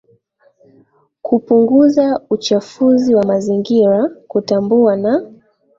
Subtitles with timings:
[1.21, 5.25] kupunguza uchafuzi wa mazingiraKutambua na